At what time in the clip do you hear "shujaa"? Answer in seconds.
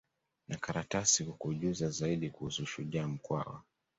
2.65-3.07